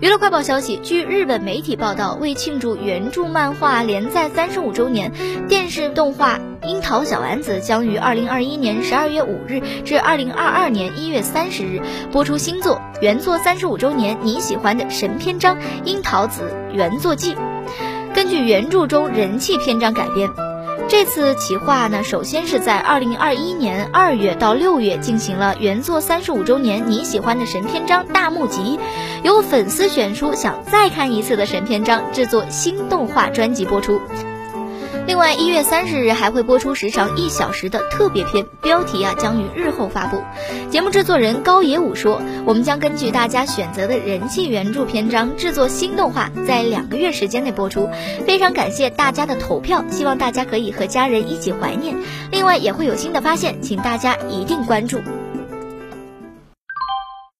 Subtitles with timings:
[0.00, 5.10] 娱乐快报消息，据日本媒体报道，为庆祝原著漫画连载三十五周年，
[5.48, 11.80] 电视动画《樱桃小丸子》将于二零二一年十二月五日至二零二二年一月三十日
[12.12, 12.80] 播出新作。
[13.00, 16.42] 原作三十五周年，你喜欢的神篇章《樱桃子
[16.72, 17.34] 原作记》，
[18.14, 20.28] 根据原著中人气篇章改编。
[20.88, 28.78] 这次企划呢，首先是在二零二一年二月到六月进行了原作三十五周年你喜欢的神篇章大募集，
[29.24, 34.00] 由粉丝选出想再看一次的神篇章，制作新动画专辑播出。
[35.08, 40.20] 另外，一月三十日还会播出时长一小时的特别篇，标题啊将于日后发布。
[40.70, 47.90] 节目制作人高野武说：“我们将根据大家选择的人气原著篇章制作新动画，在两个月时间内播出。
[48.24, 51.96] 非常感谢大家的投票，希望大家可以和家人一起怀念。
[52.30, 55.00] 另外，也会有新的发现，请大家一定关注。”